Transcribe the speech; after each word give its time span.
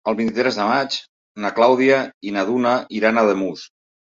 El 0.09 0.15
vint-i-tres 0.19 0.55
de 0.59 0.63
maig 0.69 0.95
na 1.45 1.53
Clàudia 1.61 2.01
i 2.31 2.35
na 2.39 2.47
Duna 2.51 2.75
iran 3.03 3.21
a 3.21 3.27
Ademús. 3.29 3.71